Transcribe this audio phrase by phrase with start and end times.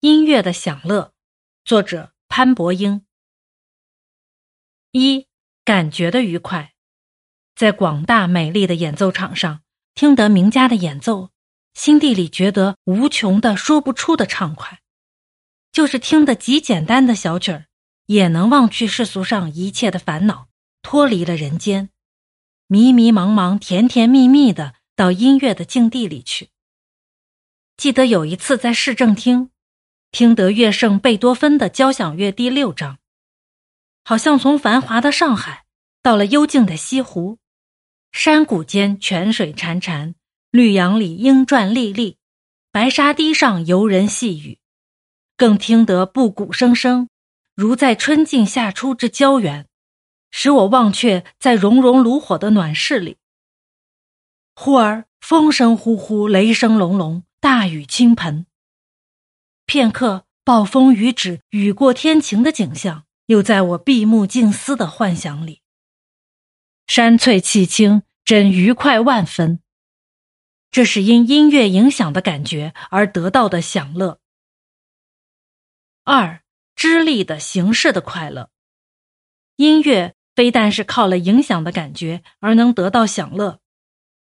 [0.00, 1.12] 音乐的享乐，
[1.62, 3.04] 作者潘伯英。
[4.92, 5.26] 一、
[5.62, 6.72] 感觉的愉快，
[7.54, 9.60] 在广大美丽的演奏场上
[9.94, 11.32] 听得名家的演奏，
[11.74, 14.80] 心地里觉得无穷的说不出的畅快。
[15.70, 17.66] 就是听得极简单的小曲儿，
[18.06, 20.48] 也能忘去世俗上一切的烦恼，
[20.80, 21.90] 脱离了人间，
[22.66, 26.48] 迷迷茫茫、甜甜蜜蜜的到音乐的境地里去。
[27.76, 29.50] 记得有一次在市政厅。
[30.12, 32.98] 听得乐圣贝多芬的交响乐第六章，
[34.04, 35.64] 好像从繁华的上海
[36.02, 37.38] 到了幽静的西湖，
[38.10, 40.14] 山谷间泉水潺潺，
[40.50, 42.16] 绿杨里莺啭历历，
[42.72, 44.58] 白沙堤上游人细语，
[45.36, 47.08] 更听得布谷声声，
[47.54, 49.68] 如在春尽夏初之郊原，
[50.32, 53.16] 使我忘却在熔融炉火的暖室里。
[54.56, 58.44] 忽而风声呼呼，雷声隆隆，大雨倾盆。
[59.70, 65.62] 片刻，暴风雨止，雨过天晴的景象又在我闭目静思的幻想里。
[66.88, 69.60] 山翠气清，真愉快万分。
[70.72, 74.18] 这是因音乐影响的感觉而得到的享乐。
[76.02, 76.42] 二，
[76.74, 78.50] 知力的形式的快乐。
[79.54, 83.60] 音乐非但是靠了影响的感觉而能得到享乐，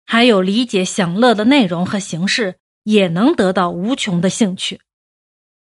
[0.06, 4.80] 还有理解享乐的内容和形式，也能得到无穷的兴趣。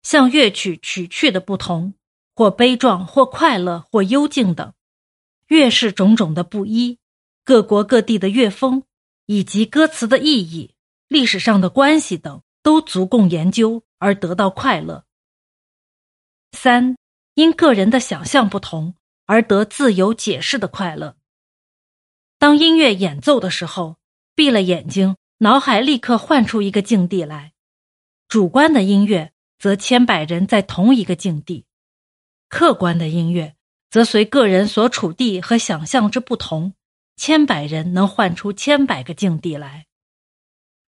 [0.07, 1.95] 像乐曲曲趣的不同，
[2.33, 4.73] 或悲壮，或快乐，或幽静等，
[5.49, 7.01] 乐是种种的不一，
[7.45, 8.84] 各国各地的乐风，
[9.25, 10.77] 以及歌词的意义、
[11.09, 15.05] 历史上的关系等，都足供研究而得到快乐。
[16.53, 16.97] 三，
[17.34, 21.17] 因个人的想象不同而得自由解释的快乐。
[22.39, 23.97] 当音乐演奏的时候，
[24.37, 27.55] 闭了眼睛，脑海立刻换出一个境地来，
[28.29, 29.33] 主观的音乐。
[29.59, 31.65] 则千百人在同一个境地，
[32.49, 33.57] 客观的音乐
[33.91, 36.75] 则随个人所处地和想象之不同，
[37.17, 39.87] 千百人能换出千百个境地来。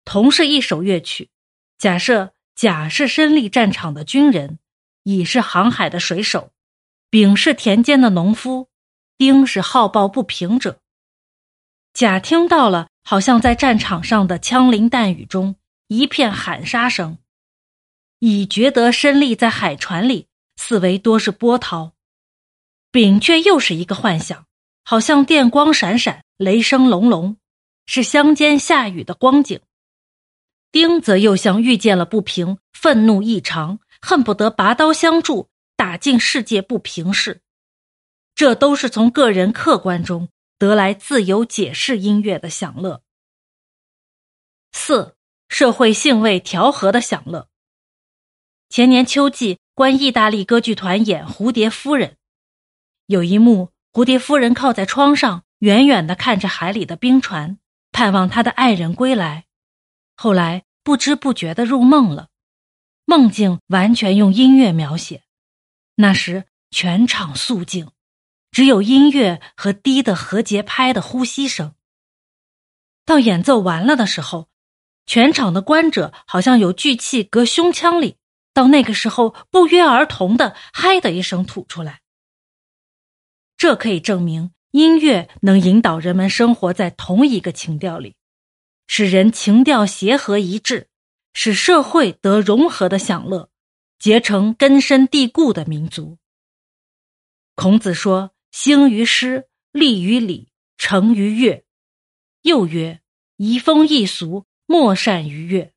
[0.05, 1.31] 同是一首乐曲，
[1.79, 4.59] 假设甲是身历战场的军人，
[5.03, 6.53] 乙是航海的水手，
[7.11, 8.69] 丙是田间的农夫，
[9.17, 10.81] 丁是好抱不平者。
[11.93, 15.57] 甲听到了，好像在战场上的枪林弹雨中，
[15.89, 17.19] 一片喊杀声。
[18.21, 21.93] 乙觉得身立在海船里，四围多是波涛；
[22.91, 24.47] 丙却又是一个幻想，
[24.85, 27.37] 好像电光闪闪、雷声隆隆，
[27.87, 29.61] 是乡间下雨的光景。
[30.73, 37.43] 丁则又像遇见了不平，愤怒异常，恨不得拔刀相助，打尽世界不平事。
[38.35, 40.29] 这都是从个人客观中
[40.59, 43.03] 得来自由解释音乐的享乐。
[44.73, 45.17] 四、
[45.49, 47.49] 社会性味调和的享乐。
[48.69, 52.11] 前年秋季，观意大利歌剧团演《蝴蝶夫人》，
[53.07, 57.59] 有一幕，蝴蝶夫人靠在窗上，远远的看着海里的冰船，
[57.93, 59.47] 盼望她的爱人归来。
[60.17, 62.29] 后来不知不觉的入梦了，
[63.07, 65.23] 梦境完全用音乐描写。
[65.95, 67.91] 那时全场肃静，
[68.51, 71.75] 只有音乐和低的和节拍的呼吸声。
[73.07, 74.49] 到演奏完了的时候，
[75.07, 78.18] 全场的观者好像有聚气隔胸腔里。
[78.59, 82.01] 到那个时候，不约而同的“嗨”的一声吐出来。
[83.57, 88.17] 这可以证明，音乐能引导人们生活在同一个情调里，
[88.89, 90.89] 使人情调协和一致，
[91.33, 93.49] 使社会得融合的享乐，
[93.97, 96.19] 结成根深蒂固的民族。
[97.55, 101.65] 孔子说：“兴于诗，立于礼，成于乐。”
[102.43, 103.01] 又曰
[103.39, 105.71] ：“移风易俗，莫善于乐。”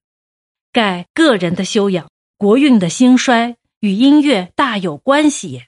[0.73, 2.10] 盖个人的修养。
[2.41, 5.67] 国运的兴衰与音乐大有关系也。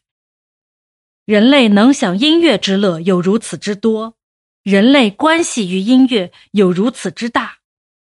[1.23, 4.15] 人类能享音乐之乐有如此之多，
[4.63, 7.59] 人类关系与音乐有如此之大，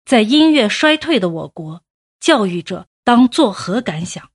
[0.06, 1.84] 在音乐衰退的我国，
[2.22, 4.29] 教育者当作何感想？